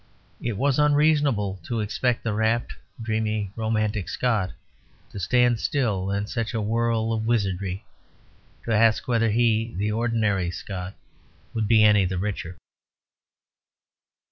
[0.41, 4.49] It was unreasonable to expect the rapt, dreamy, romantic Scot
[5.11, 7.85] to stand still in such a whirl of wizardry
[8.65, 10.95] to ask whether he, the ordinary Scot,
[11.53, 12.57] would be any the richer.